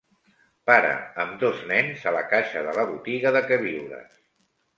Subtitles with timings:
[0.69, 4.19] Pare amb dos nens a la caixa de la botiga de queviures.